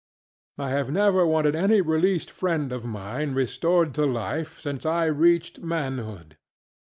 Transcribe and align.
I 0.57 0.69
have 0.69 0.89
never 0.89 1.27
wanted 1.27 1.55
any 1.55 1.79
released 1.79 2.31
friend 2.31 2.71
of 2.71 2.83
mine 2.83 3.35
restored 3.35 3.93
to 3.93 4.05
life 4.07 4.59
since 4.59 4.83
I 4.83 5.05
reached 5.05 5.59
manhood. 5.59 6.37